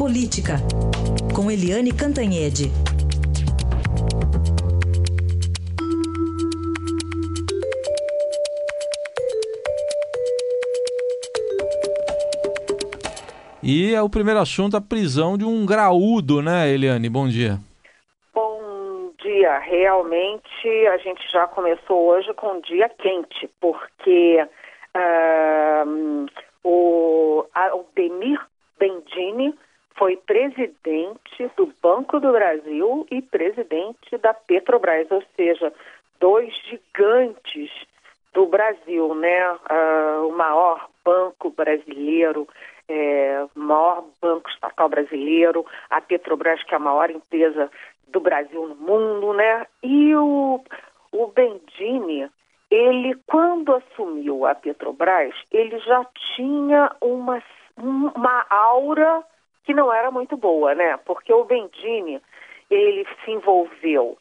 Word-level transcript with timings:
Política, 0.00 0.54
com 1.36 1.50
Eliane 1.50 1.92
Cantanhede. 1.92 2.72
E 13.62 13.94
é 13.94 14.00
o 14.00 14.08
primeiro 14.08 14.40
assunto 14.40 14.74
a 14.74 14.80
prisão 14.80 15.36
de 15.36 15.44
um 15.44 15.66
graúdo, 15.66 16.40
né, 16.40 16.70
Eliane? 16.70 17.10
Bom 17.10 17.28
dia. 17.28 17.58
Bom 18.32 19.12
dia. 19.22 19.58
Realmente 19.58 20.66
a 20.94 20.96
gente 20.96 21.30
já 21.30 21.46
começou 21.46 22.06
hoje 22.06 22.32
com 22.32 22.54
um 22.54 22.60
dia 22.62 22.88
quente, 22.88 23.50
porque 23.60 24.48
uh, 24.96 26.26
o 26.64 27.44
Aldemir 27.54 28.40
Bendini 28.78 29.54
foi 30.00 30.16
presidente 30.16 31.50
do 31.58 31.70
Banco 31.82 32.18
do 32.18 32.32
Brasil 32.32 33.06
e 33.10 33.20
presidente 33.20 34.16
da 34.16 34.32
Petrobras, 34.32 35.10
ou 35.10 35.22
seja, 35.36 35.70
dois 36.18 36.54
gigantes 36.64 37.70
do 38.32 38.46
Brasil, 38.46 39.14
né? 39.14 39.52
Uh, 39.52 40.26
o 40.26 40.32
maior 40.32 40.88
banco 41.04 41.50
brasileiro, 41.50 42.48
é, 42.88 43.44
maior 43.54 44.04
banco 44.22 44.48
estatal 44.48 44.88
brasileiro, 44.88 45.66
a 45.90 46.00
Petrobras, 46.00 46.62
que 46.62 46.72
é 46.72 46.76
a 46.78 46.80
maior 46.80 47.10
empresa 47.10 47.70
do 48.08 48.20
Brasil 48.20 48.68
no 48.68 48.76
mundo, 48.76 49.34
né? 49.34 49.66
E 49.82 50.16
o, 50.16 50.64
o 51.12 51.26
Bendini, 51.26 52.26
ele, 52.70 53.14
quando 53.26 53.74
assumiu 53.74 54.46
a 54.46 54.54
Petrobras, 54.54 55.34
ele 55.52 55.78
já 55.80 56.06
tinha 56.34 56.90
uma, 57.02 57.42
uma 57.76 58.46
aura 58.48 59.22
que 59.70 59.74
não 59.74 59.92
era 59.92 60.10
muito 60.10 60.36
boa, 60.36 60.74
né? 60.74 60.96
Porque 61.06 61.32
o 61.32 61.44
Bendini, 61.44 62.20
ele 62.68 63.06
se 63.24 63.30
envolveu, 63.30 64.18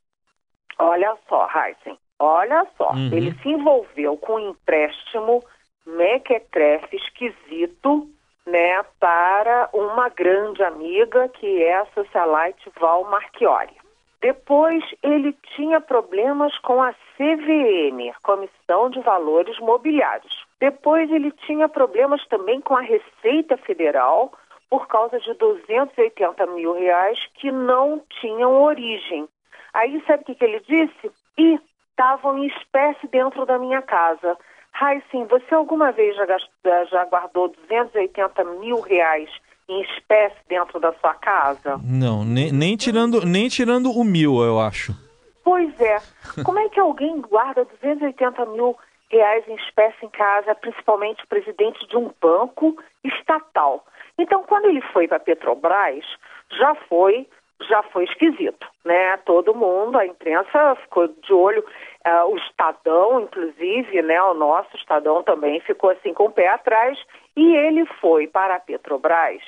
olha 0.78 1.17
só, 1.28 1.50
Heisen, 1.50 1.97
olha 2.19 2.67
só, 2.78 2.91
uhum. 2.91 3.09
ele 3.11 3.33
se 3.41 3.50
envolveu 3.50 4.16
com 4.17 4.36
um 4.36 4.52
empréstimo 4.52 5.44
mequetrefe 5.88 6.97
esquisito, 6.97 8.08
né, 8.45 8.83
para 9.00 9.69
uma 9.73 10.09
grande 10.09 10.64
amiga 10.64 11.28
que 11.30 11.63
é 11.63 11.78
a 11.78 11.88
socialite 11.95 12.69
Val 12.80 13.06
Marchiori. 13.06 13.75
Depois 14.22 14.84
ele 15.02 15.36
tinha 15.56 15.81
problemas 15.81 16.56
com 16.59 16.81
a 16.81 16.94
CVM, 17.17 18.13
Comissão 18.22 18.89
de 18.91 19.00
Valores 19.02 19.58
Mobiliários. 19.59 20.45
Depois 20.59 21.09
ele 21.11 21.31
tinha 21.31 21.67
problemas 21.67 22.23
também 22.28 22.61
com 22.61 22.75
a 22.75 22.81
Receita 22.81 23.58
Federal 23.58 24.31
por 24.70 24.88
causa 24.88 25.20
de 25.20 25.34
280 25.34 26.45
mil 26.48 26.73
reais 26.73 27.17
que 27.36 27.52
não 27.52 28.02
tinham 28.22 28.62
origem. 28.62 29.28
Aí 29.73 30.02
sabe 30.06 30.23
o 30.23 30.25
que, 30.25 30.36
que 30.36 30.45
ele 30.45 30.59
disse? 30.62 31.12
E 31.38 31.59
estavam 31.89 32.38
em 32.38 32.48
espécie 32.48 33.08
dentro 33.08 33.45
da 33.45 33.58
minha 33.58 33.81
casa. 33.81 34.38
Raíssen, 34.72 35.25
você 35.25 35.53
alguma 35.53 35.92
vez 35.92 36.16
já, 36.16 36.25
gastou, 36.25 36.86
já 36.92 37.06
guardou 37.06 37.50
280 37.50 38.44
mil 38.59 38.80
reais 38.80 39.30
em 39.67 39.81
espécie 39.81 40.38
dentro 40.47 40.80
da 40.80 40.94
sua 40.94 41.14
casa? 41.16 41.80
Não, 41.84 42.23
nem, 42.23 42.52
nem, 42.52 42.78
tirando, 42.78 43.25
nem 43.25 43.50
tirando 43.50 43.92
o 43.92 44.03
mil, 44.03 44.42
eu 44.44 44.59
acho. 44.59 44.95
Pois 45.44 45.80
é. 45.81 45.97
Como 46.44 46.59
é 46.59 46.70
que 46.70 46.80
alguém 46.80 47.20
guarda 47.22 47.66
280 47.81 48.45
mil 48.47 48.78
reais 49.10 49.48
em 49.48 49.56
espécie 49.56 50.06
em 50.06 50.10
casa, 50.10 50.56
principalmente 50.56 51.24
o 51.24 51.28
presidente 51.28 51.86
de 51.88 51.98
um 51.98 52.12
banco 52.22 52.78
estatal? 53.04 53.86
Então, 54.18 54.44
quando 54.44 54.66
ele 54.66 54.82
foi 54.94 55.08
para 55.08 55.18
a 55.18 55.22
Petrobras, 55.22 56.06
já 56.52 56.76
foi 56.76 57.28
já 57.68 57.84
foi 57.84 58.06
esquisito, 58.06 58.66
né? 58.86 59.18
Todo 59.26 59.54
mundo, 59.54 59.98
a 59.98 60.06
imprensa 60.06 60.76
ficou 60.76 61.10
de 61.10 61.34
olho, 61.34 61.62
uh, 62.08 62.31
o 62.31 62.38
Estadão, 62.38 63.19
inclusive, 63.19 64.02
né? 64.02 64.22
O 64.24 64.34
nosso 64.34 64.78
Estadão 64.78 65.22
também 65.24 65.59
ficou 65.59 65.90
assim 65.90 66.14
com 66.14 66.25
o 66.25 66.31
pé 66.31 66.48
atrás 66.48 66.98
e 67.36 67.53
ele 67.58 67.86
foi 68.00 68.28
para 68.28 68.56
a 68.56 68.59
Petrobras 68.62 69.42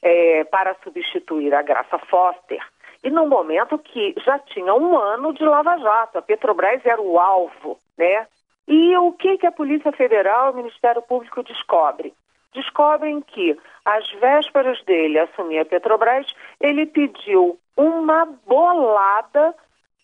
é, 0.00 0.44
para 0.44 0.76
substituir 0.84 1.52
a 1.52 1.62
Graça 1.62 1.98
Foster 1.98 2.62
e 3.06 3.10
no 3.10 3.26
momento 3.28 3.78
que 3.78 4.14
já 4.18 4.36
tinha 4.38 4.74
um 4.74 4.98
ano 4.98 5.32
de 5.32 5.44
Lava 5.44 5.76
Jato, 5.78 6.18
a 6.18 6.22
Petrobras 6.22 6.84
era 6.84 7.00
o 7.00 7.20
alvo, 7.20 7.78
né? 7.96 8.26
E 8.68 8.96
o 8.96 9.12
que, 9.12 9.38
que 9.38 9.46
a 9.46 9.52
Polícia 9.52 9.92
Federal 9.92 10.52
o 10.52 10.56
Ministério 10.56 11.02
Público 11.02 11.42
descobre? 11.42 12.12
descobrem 12.56 13.20
que, 13.20 13.56
às 13.84 14.10
vésperas 14.12 14.82
dele 14.84 15.18
assumir 15.18 15.58
a 15.58 15.64
Petrobras, 15.64 16.26
ele 16.58 16.86
pediu 16.86 17.58
uma 17.76 18.24
bolada 18.46 19.54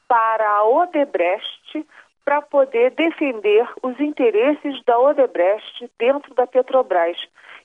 para 0.06 0.48
a 0.48 0.64
Odebrecht 0.64 1.86
para 2.24 2.40
poder 2.42 2.92
defender 2.92 3.68
os 3.82 3.98
interesses 3.98 4.80
da 4.84 4.96
Odebrecht 4.98 5.90
dentro 5.98 6.32
da 6.34 6.46
Petrobras. 6.46 7.16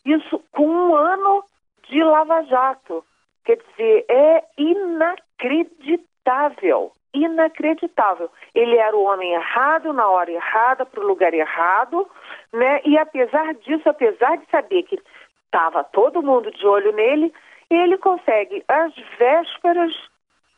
Isso 0.05 0.41
com 0.53 0.65
um 0.65 0.95
ano 0.95 1.43
de 1.89 2.01
Lava 2.03 2.41
Jato. 2.43 3.03
Quer 3.43 3.57
dizer, 3.57 4.05
é 4.09 4.43
inacreditável. 4.57 6.93
Inacreditável. 7.23 8.29
Ele 8.53 8.77
era 8.77 8.95
o 8.95 9.03
homem 9.03 9.33
errado, 9.33 9.91
na 9.93 10.07
hora 10.07 10.31
errada, 10.31 10.85
para 10.85 11.01
o 11.01 11.07
lugar 11.07 11.33
errado, 11.33 12.07
né? 12.53 12.81
E 12.85 12.97
apesar 12.97 13.53
disso, 13.55 13.89
apesar 13.89 14.37
de 14.37 14.45
saber 14.49 14.83
que 14.83 14.99
estava 15.45 15.83
todo 15.83 16.21
mundo 16.21 16.51
de 16.51 16.65
olho 16.65 16.91
nele, 16.93 17.33
ele 17.69 17.97
consegue, 17.97 18.63
às 18.67 18.93
vésperas, 19.17 19.93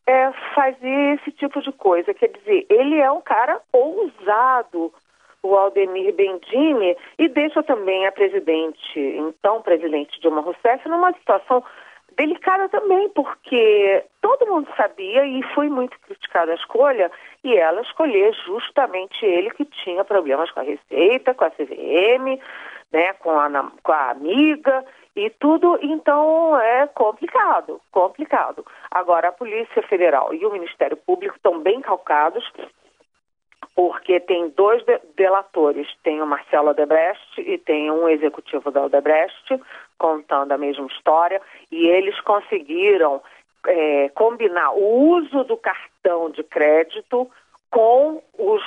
é, 0.06 0.32
fazer 0.56 1.20
esse 1.20 1.32
tipo 1.32 1.62
de 1.62 1.72
coisa. 1.72 2.14
Quer 2.14 2.30
dizer, 2.30 2.66
ele 2.70 3.00
é 3.00 3.12
um 3.12 3.22
cara 3.22 3.62
ousado, 3.72 4.92
o 5.44 5.56
Aldemir 5.56 6.14
Bendini, 6.14 6.98
e 7.18 7.30
deixa 7.30 7.64
também 7.64 8.06
a 8.06 8.12
presidente, 8.12 9.00
então 9.00 9.62
presidente 9.62 10.20
Dilma 10.20 10.42
Rousseff, 10.42 10.88
numa 10.90 11.14
situação 11.14 11.64
delicada 12.18 12.70
também, 12.70 13.10
porque 13.10 14.04
todo 14.22 14.48
mundo 14.48 14.68
sabia 14.76 15.26
e 15.26 15.42
foi 15.54 15.70
muito 15.70 15.98
criticada 16.02 16.52
a 16.52 16.56
escolha, 16.56 17.12
e 17.44 17.56
ela 17.56 17.82
escolher 17.82 18.34
justamente 18.46 19.26
ele 19.26 19.50
que 19.52 19.66
tinha 19.66 20.04
problemas 20.04 20.52
com 20.52 20.60
a 20.60 20.64
Receita, 20.64 21.34
com 21.34 21.46
a 21.46 21.52
CVM, 21.52 22.40
né, 22.92 23.14
com 23.14 23.32
a, 23.32 23.72
com 23.84 23.92
a 23.92 24.10
amiga 24.10 24.84
e 25.16 25.30
tudo, 25.30 25.78
então 25.82 26.60
é 26.60 26.88
complicado, 26.88 27.82
complicado. 27.92 28.66
Agora, 28.90 29.30
a 29.30 29.34
Polícia 29.34 29.82
Federal 29.84 30.34
e 30.34 30.46
o 30.46 30.52
Ministério 30.52 30.98
Público 30.98 31.36
estão 31.36 31.60
bem 31.60 31.82
calcados, 31.82 32.44
porque 33.76 34.20
tem 34.20 34.50
dois 34.50 34.84
delatores, 35.16 35.88
tem 36.04 36.22
o 36.22 36.28
Marcelo 36.28 36.70
Odebrecht 36.70 37.40
e 37.40 37.58
tem 37.58 37.92
um 37.92 38.10
executivo 38.10 38.72
da 38.72 38.84
Odebrecht, 38.84 39.60
contando 40.00 40.54
a 40.54 40.58
mesma 40.58 40.88
história, 40.88 41.40
e 41.72 41.86
eles 41.86 42.20
conseguiram 42.22 43.22
é, 43.68 44.10
combinar 44.10 44.72
o 44.72 45.18
uso 45.18 45.44
do 45.44 45.58
cartão 45.58 46.32
de 46.32 46.44
crédito 46.44 47.30
com 47.70 48.24
os, 48.38 48.64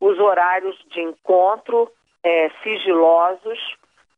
os 0.00 0.18
horários 0.18 0.76
de 0.90 1.02
encontro 1.02 1.90
é, 2.22 2.50
sigilosos, 2.62 3.58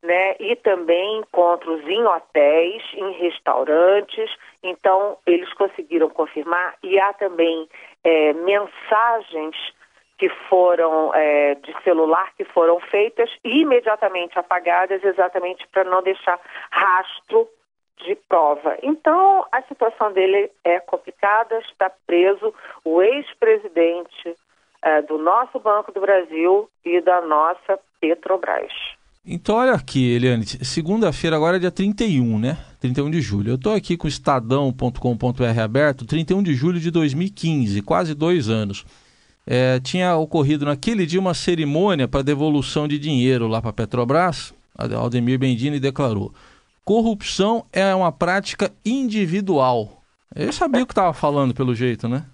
né, 0.02 0.36
e 0.38 0.54
também 0.54 1.18
encontros 1.18 1.82
em 1.88 2.04
hotéis, 2.04 2.82
em 2.94 3.10
restaurantes. 3.12 4.30
Então, 4.62 5.18
eles 5.26 5.52
conseguiram 5.54 6.08
confirmar 6.08 6.76
e 6.82 7.00
há 7.00 7.12
também 7.14 7.68
é, 8.04 8.32
mensagens 8.34 9.56
que 10.18 10.28
foram 10.48 11.14
é, 11.14 11.54
de 11.56 11.74
celular 11.82 12.32
que 12.36 12.44
foram 12.44 12.80
feitas 12.80 13.30
e 13.44 13.60
imediatamente 13.60 14.38
apagadas, 14.38 15.02
exatamente 15.04 15.66
para 15.68 15.84
não 15.84 16.02
deixar 16.02 16.40
rastro 16.70 17.48
de 18.04 18.14
prova. 18.28 18.76
Então, 18.82 19.46
a 19.52 19.62
situação 19.62 20.12
dele 20.12 20.50
é 20.64 20.80
complicada, 20.80 21.58
está 21.60 21.90
preso 22.06 22.54
o 22.84 23.02
ex-presidente 23.02 24.34
é, 24.82 25.02
do 25.02 25.18
nosso 25.18 25.58
Banco 25.58 25.92
do 25.92 26.00
Brasil 26.00 26.68
e 26.84 27.00
da 27.00 27.20
nossa 27.20 27.78
Petrobras. 28.00 28.72
Então, 29.28 29.56
olha 29.56 29.72
aqui, 29.72 30.14
Eliane, 30.14 30.46
segunda-feira 30.46 31.34
agora 31.34 31.56
é 31.56 31.58
dia 31.58 31.70
31, 31.70 32.38
né? 32.38 32.56
31 32.80 33.10
de 33.10 33.20
julho. 33.20 33.50
Eu 33.50 33.56
estou 33.56 33.74
aqui 33.74 33.96
com 33.96 34.06
estadão.com.br 34.06 35.60
aberto, 35.60 36.06
31 36.06 36.42
de 36.44 36.54
julho 36.54 36.78
de 36.78 36.92
2015, 36.92 37.82
quase 37.82 38.14
dois 38.14 38.48
anos 38.48 38.86
é, 39.46 39.78
tinha 39.78 40.16
ocorrido 40.16 40.64
naquele 40.66 41.06
dia 41.06 41.20
uma 41.20 41.34
cerimônia 41.34 42.08
para 42.08 42.22
devolução 42.22 42.88
de 42.88 42.98
dinheiro 42.98 43.46
lá 43.46 43.60
para 43.60 43.70
a 43.70 43.74
Petrobras. 43.74 44.52
Aldemir 44.76 45.38
Bendini 45.38 45.78
declarou: 45.78 46.32
corrupção 46.84 47.64
é 47.72 47.94
uma 47.94 48.10
prática 48.10 48.72
individual. 48.84 50.02
Eu 50.34 50.52
sabia 50.52 50.82
o 50.82 50.86
que 50.86 50.92
estava 50.92 51.14
falando 51.14 51.54
pelo 51.54 51.74
jeito, 51.74 52.08
né? 52.08 52.24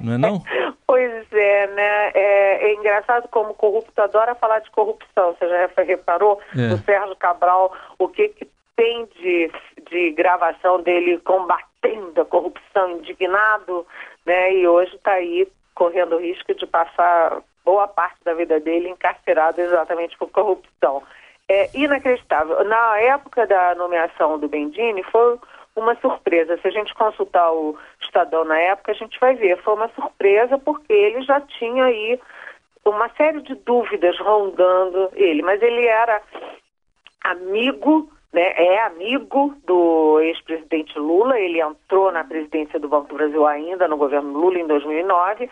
Não 0.00 0.14
é 0.14 0.18
não? 0.18 0.42
Pois 0.86 1.26
é, 1.32 1.66
né? 1.74 2.10
É, 2.14 2.68
é, 2.68 2.74
engraçado 2.74 3.26
como 3.28 3.52
corrupto 3.54 4.00
adora 4.00 4.36
falar 4.36 4.60
de 4.60 4.70
corrupção. 4.70 5.34
Você 5.34 5.48
já 5.48 5.82
reparou 5.82 6.40
é. 6.54 6.76
Sérgio 6.84 7.16
Cabral 7.16 7.74
o 7.98 8.08
que, 8.08 8.28
que 8.28 8.48
tem 8.76 9.06
de, 9.20 9.50
de 9.90 10.12
gravação 10.12 10.80
dele 10.80 11.18
combatendo 11.18 12.20
a 12.20 12.24
corrupção, 12.24 12.98
indignado, 12.98 13.84
né? 14.24 14.54
E 14.54 14.68
hoje 14.68 14.94
está 14.94 15.12
aí 15.12 15.48
correndo 15.76 16.16
o 16.16 16.20
risco 16.20 16.52
de 16.54 16.66
passar 16.66 17.40
boa 17.64 17.86
parte 17.86 18.16
da 18.24 18.34
vida 18.34 18.58
dele 18.58 18.88
encarcerado 18.88 19.60
exatamente 19.60 20.16
por 20.16 20.30
corrupção. 20.30 21.02
É 21.48 21.70
inacreditável. 21.74 22.64
Na 22.64 22.98
época 22.98 23.46
da 23.46 23.74
nomeação 23.76 24.38
do 24.38 24.48
Bendini, 24.48 25.04
foi 25.04 25.38
uma 25.76 25.94
surpresa. 26.00 26.58
Se 26.58 26.66
a 26.66 26.70
gente 26.70 26.94
consultar 26.94 27.52
o 27.52 27.78
Estadão 28.00 28.44
na 28.44 28.58
época, 28.58 28.92
a 28.92 28.94
gente 28.94 29.20
vai 29.20 29.34
ver. 29.36 29.62
Foi 29.62 29.74
uma 29.74 29.88
surpresa 29.90 30.58
porque 30.58 30.92
ele 30.92 31.22
já 31.22 31.40
tinha 31.40 31.84
aí 31.84 32.18
uma 32.84 33.08
série 33.10 33.42
de 33.42 33.54
dúvidas 33.54 34.18
rondando 34.18 35.10
ele, 35.14 35.42
mas 35.42 35.60
ele 35.60 35.86
era 35.86 36.22
amigo, 37.22 38.10
né, 38.36 38.52
é 38.54 38.82
amigo 38.82 39.56
do 39.66 40.20
ex-presidente 40.20 40.98
Lula, 40.98 41.40
ele 41.40 41.58
entrou 41.58 42.12
na 42.12 42.22
presidência 42.22 42.78
do 42.78 42.86
Banco 42.86 43.08
do 43.08 43.14
Brasil 43.14 43.46
ainda 43.46 43.88
no 43.88 43.96
governo 43.96 44.38
Lula 44.38 44.58
em 44.58 44.66
2009 44.66 45.48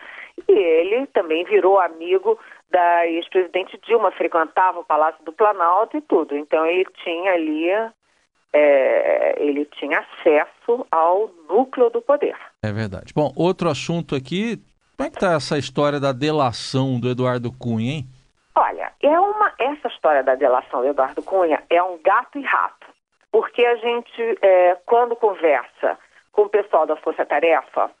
e 0.47 0.51
ele 0.51 1.07
também 1.07 1.43
virou 1.45 1.79
amigo 1.79 2.37
da 2.69 3.07
ex-presidente 3.07 3.79
Dilma, 3.87 4.11
frequentava 4.11 4.81
o 4.81 4.85
Palácio 4.85 5.25
do 5.25 5.33
Planalto 5.33 5.97
e 5.97 6.01
tudo. 6.01 6.37
Então 6.37 6.63
ele 6.63 6.85
tinha 7.03 7.31
ali 7.31 7.71
é, 8.53 9.35
ele 9.39 9.65
tinha 9.79 9.99
acesso 9.99 10.85
ao 10.91 11.31
núcleo 11.49 11.89
do 11.89 12.03
poder. 12.03 12.35
É 12.61 12.71
verdade. 12.71 13.11
Bom, 13.15 13.33
outro 13.35 13.67
assunto 13.67 14.13
aqui, 14.13 14.61
como 14.95 15.07
é 15.07 15.09
que 15.09 15.17
está 15.17 15.33
essa 15.33 15.57
história 15.57 15.99
da 15.99 16.11
delação 16.11 16.99
do 16.99 17.09
Eduardo 17.09 17.51
Cunha, 17.51 17.93
hein? 17.93 18.05
É 19.05 19.19
uma, 19.19 19.53
essa 19.59 19.87
história 19.87 20.23
da 20.23 20.33
delação 20.33 20.81
do 20.81 20.87
Eduardo 20.87 21.21
Cunha 21.21 21.61
é 21.69 21.83
um 21.83 21.99
gato 22.01 22.39
e 22.39 22.41
rato. 22.41 22.87
Porque 23.31 23.63
a 23.63 23.75
gente, 23.75 24.39
é, 24.41 24.75
quando 24.83 25.15
conversa 25.15 25.95
com 26.31 26.41
o 26.41 26.49
pessoal 26.49 26.87
da 26.87 26.95
Força 26.95 27.23
Tarefa, 27.23 27.91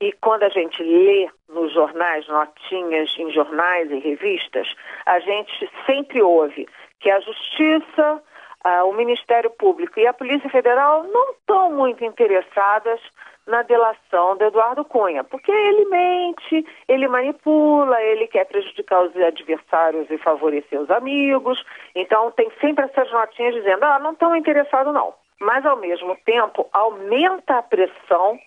e 0.00 0.12
quando 0.12 0.44
a 0.44 0.48
gente 0.50 0.80
lê 0.80 1.28
nos 1.48 1.72
jornais, 1.72 2.28
notinhas 2.28 3.12
em 3.18 3.32
jornais 3.32 3.90
e 3.90 3.98
revistas, 3.98 4.72
a 5.04 5.18
gente 5.18 5.68
sempre 5.84 6.22
ouve 6.22 6.68
que 7.00 7.10
a 7.10 7.18
Justiça 7.18 8.22
ah, 8.64 8.84
o 8.84 8.92
Ministério 8.92 9.50
Público 9.50 9.98
e 9.98 10.06
a 10.06 10.12
Polícia 10.12 10.48
Federal 10.50 11.04
não 11.04 11.32
estão 11.32 11.72
muito 11.72 12.04
interessadas 12.04 13.00
na 13.46 13.62
delação 13.62 14.36
do 14.36 14.44
Eduardo 14.44 14.84
Cunha, 14.84 15.24
porque 15.24 15.50
ele 15.50 15.84
mente, 15.86 16.64
ele 16.86 17.08
manipula, 17.08 18.00
ele 18.00 18.28
quer 18.28 18.44
prejudicar 18.46 19.02
os 19.02 19.16
adversários 19.16 20.08
e 20.10 20.18
favorecer 20.18 20.80
os 20.80 20.90
amigos. 20.90 21.62
Então 21.94 22.30
tem 22.30 22.50
sempre 22.60 22.84
essas 22.84 23.10
notinhas 23.10 23.54
dizendo, 23.54 23.84
ah, 23.84 23.98
não 23.98 24.12
estão 24.12 24.36
interessados 24.36 24.94
não. 24.94 25.12
Mas 25.40 25.66
ao 25.66 25.76
mesmo 25.76 26.16
tempo 26.24 26.68
aumenta 26.72 27.58
a 27.58 27.62
pressão 27.62 28.38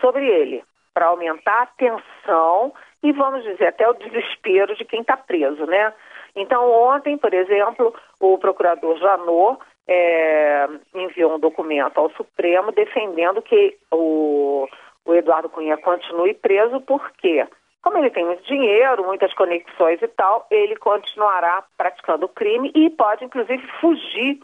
sobre 0.00 0.28
ele, 0.28 0.62
para 0.94 1.06
aumentar 1.06 1.62
a 1.62 1.66
tensão 1.66 2.72
e 3.02 3.12
vamos 3.12 3.42
dizer 3.42 3.66
até 3.66 3.88
o 3.88 3.94
desespero 3.94 4.76
de 4.76 4.84
quem 4.84 5.00
está 5.00 5.16
preso, 5.16 5.66
né? 5.66 5.92
Então, 6.36 6.70
ontem, 6.70 7.16
por 7.16 7.32
exemplo, 7.32 7.94
o 8.20 8.36
procurador 8.36 8.98
Janot 8.98 9.58
é, 9.88 10.68
enviou 10.94 11.34
um 11.34 11.38
documento 11.38 11.98
ao 11.98 12.10
Supremo 12.10 12.70
defendendo 12.72 13.40
que 13.40 13.76
o, 13.90 14.68
o 15.06 15.14
Eduardo 15.14 15.48
Cunha 15.48 15.78
continue 15.78 16.34
preso, 16.34 16.78
porque, 16.82 17.46
como 17.82 17.96
ele 17.96 18.10
tem 18.10 18.26
muito 18.26 18.42
dinheiro, 18.44 19.06
muitas 19.06 19.32
conexões 19.32 20.02
e 20.02 20.08
tal, 20.08 20.46
ele 20.50 20.76
continuará 20.76 21.64
praticando 21.76 22.26
o 22.26 22.30
crime 22.30 22.70
e 22.74 22.90
pode, 22.90 23.24
inclusive, 23.24 23.66
fugir 23.80 24.38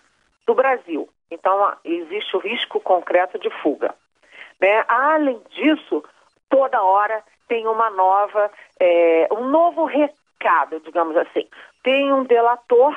do 0.46 0.54
Brasil. 0.54 1.06
Então, 1.30 1.74
existe 1.84 2.36
o 2.36 2.40
risco 2.40 2.80
concreto 2.80 3.38
de 3.38 3.50
fuga. 3.62 3.94
Né? 4.60 4.84
Além 4.88 5.40
disso, 5.50 6.02
toda 6.48 6.82
hora 6.82 7.22
tem 7.48 7.66
uma 7.66 7.90
nova, 7.90 8.50
é, 8.80 9.28
um 9.32 9.48
novo 9.48 9.84
recado, 9.84 10.21
digamos 10.84 11.16
assim 11.16 11.46
tem 11.82 12.12
um 12.12 12.24
delator 12.24 12.96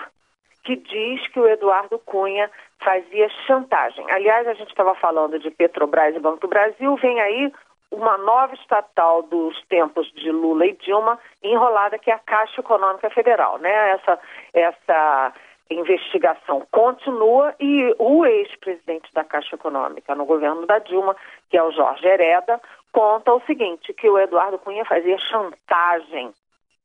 que 0.64 0.76
diz 0.76 1.28
que 1.28 1.40
o 1.40 1.48
Eduardo 1.48 2.00
Cunha 2.00 2.50
fazia 2.80 3.30
chantagem. 3.46 4.04
Aliás, 4.12 4.48
a 4.48 4.54
gente 4.54 4.70
estava 4.70 4.96
falando 4.96 5.40
de 5.40 5.52
Petrobras 5.52 6.16
e 6.16 6.20
Banco 6.20 6.40
do 6.40 6.48
Brasil, 6.48 6.96
vem 6.98 7.22
aí 7.22 7.54
uma 7.92 8.18
nova 8.18 8.54
estatal 8.56 9.22
dos 9.24 9.64
tempos 9.68 10.12
de 10.14 10.32
Lula 10.32 10.66
e 10.66 10.74
Dilma 10.74 11.20
enrolada 11.42 12.00
que 12.00 12.10
é 12.10 12.16
a 12.16 12.20
Caixa 12.20 12.60
Econômica 12.60 13.10
Federal, 13.10 13.58
né? 13.60 13.92
Essa 13.92 14.20
essa 14.54 15.34
investigação 15.70 16.66
continua 16.72 17.56
e 17.60 17.96
o 17.98 18.26
ex-presidente 18.26 19.12
da 19.14 19.24
Caixa 19.24 19.56
Econômica 19.56 20.14
no 20.14 20.26
governo 20.26 20.66
da 20.66 20.80
Dilma, 20.80 21.16
que 21.50 21.58
é 21.58 21.64
o 21.64 21.72
Jorge 21.72 22.06
Hereda, 22.08 22.60
conta 22.92 23.34
o 23.34 23.42
seguinte, 23.42 23.94
que 23.94 24.10
o 24.10 24.20
Eduardo 24.20 24.60
Cunha 24.60 24.86
fazia 24.86 25.18
chantagem 25.18 26.32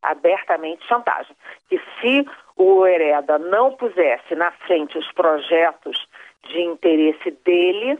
abertamente 0.02 0.86
chantagem. 0.86 1.34
Que 1.68 1.80
se 2.00 2.26
o 2.56 2.86
Hereda 2.86 3.38
não 3.38 3.72
pusesse 3.72 4.34
na 4.34 4.50
frente 4.52 4.98
os 4.98 5.10
projetos 5.12 6.06
de 6.44 6.60
interesse 6.62 7.30
dele, 7.44 7.98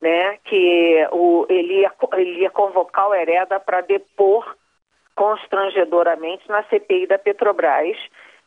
né, 0.00 0.38
que 0.44 1.06
o, 1.12 1.46
ele, 1.48 1.80
ia, 1.80 1.92
ele 2.14 2.40
ia 2.40 2.50
convocar 2.50 3.08
o 3.08 3.14
Hereda 3.14 3.58
para 3.58 3.80
depor 3.80 4.54
constrangedoramente 5.14 6.48
na 6.48 6.62
CPI 6.64 7.06
da 7.06 7.18
Petrobras. 7.18 7.96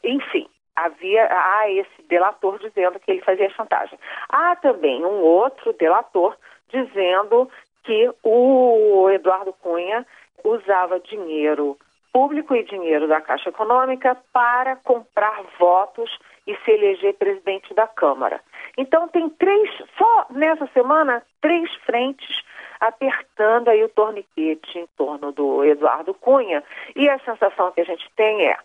Enfim, 0.04 0.48
havia 0.76 1.28
há 1.32 1.72
esse 1.72 2.04
delator 2.08 2.60
dizendo 2.60 3.00
que 3.00 3.12
ele 3.12 3.22
fazia 3.22 3.50
chantagem. 3.52 3.98
Há 4.30 4.56
também 4.58 5.04
um 5.04 5.22
outro 5.22 5.74
delator 5.74 6.36
dizendo 6.70 7.50
que 7.84 8.12
o 8.22 9.10
Eduardo 9.10 9.54
Cunha 9.54 10.06
usava 10.44 11.00
dinheiro 11.00 11.78
público 12.12 12.56
e 12.56 12.63
dinheiro 12.63 13.07
da 13.07 13.21
Caixa 13.21 13.50
Econômica 13.50 14.18
para 14.33 14.75
comprar 14.77 15.44
votos 15.59 16.09
e 16.45 16.56
se 16.57 16.71
eleger 16.71 17.13
presidente 17.15 17.74
da 17.74 17.88
Câmara. 17.88 18.42
Então 18.77 19.07
tem 19.07 19.30
três, 19.30 19.69
só 19.98 20.27
nessa 20.30 20.68
semana, 20.68 21.21
três 21.42 21.74
frentes 21.86 22.44
apertando 22.80 23.69
aí 23.69 23.83
o 23.83 23.89
torniquete 23.89 24.77
em 24.77 24.88
torno 24.98 25.31
do 25.31 25.63
Eduardo 25.63 26.13
Cunha. 26.13 26.63
E 26.95 27.09
a 27.09 27.19
sensação 27.19 27.71
que 27.71 27.81
a 27.81 27.86
gente 27.86 28.07
tem 28.15 28.48
é 28.48 28.57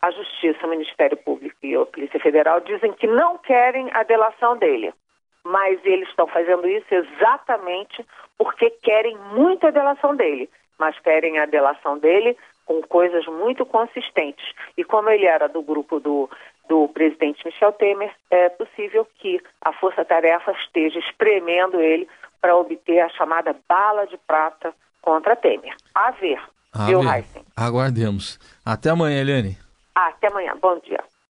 a 0.00 0.10
Justiça, 0.10 0.66
o 0.66 0.70
Ministério 0.70 1.16
Público 1.16 1.56
e 1.62 1.74
a 1.74 1.84
Polícia 1.86 2.20
Federal 2.20 2.60
dizem 2.60 2.92
que 2.92 3.06
não 3.06 3.38
querem 3.38 3.90
a 3.92 4.02
delação 4.02 4.56
dele. 4.56 4.92
Mas 5.44 5.80
eles 5.84 6.08
estão 6.08 6.26
fazendo 6.26 6.66
isso 6.68 6.92
exatamente 6.92 8.04
porque 8.36 8.70
querem 8.70 9.16
muito 9.34 9.66
a 9.66 9.70
delação 9.70 10.14
dele. 10.14 10.50
Mas 10.78 10.98
querem 11.00 11.38
a 11.38 11.46
delação 11.46 11.98
dele 11.98 12.36
com 12.66 12.82
coisas 12.82 13.24
muito 13.26 13.64
consistentes. 13.64 14.44
E 14.76 14.84
como 14.84 15.08
ele 15.08 15.24
era 15.24 15.48
do 15.48 15.62
grupo 15.62 15.98
do, 15.98 16.28
do 16.68 16.88
presidente 16.88 17.46
Michel 17.46 17.72
Temer, 17.72 18.12
é 18.30 18.50
possível 18.50 19.06
que 19.18 19.40
a 19.62 19.72
Força 19.72 20.04
Tarefa 20.04 20.52
esteja 20.52 20.98
espremendo 20.98 21.80
ele 21.80 22.06
para 22.40 22.56
obter 22.56 23.00
a 23.00 23.08
chamada 23.08 23.56
bala 23.66 24.06
de 24.06 24.18
prata 24.18 24.74
contra 25.00 25.36
Temer. 25.36 25.74
A 25.94 26.10
ver, 26.10 26.40
a 26.74 26.86
viu. 26.86 27.00
Aguardemos. 27.56 28.38
Até 28.64 28.90
amanhã, 28.90 29.20
Eliane. 29.20 29.56
Até 29.94 30.26
amanhã. 30.26 30.54
Bom 30.60 30.78
dia. 30.80 31.02